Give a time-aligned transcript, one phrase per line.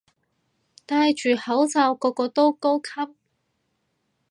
[0.87, 3.13] 戴住口罩個個都高級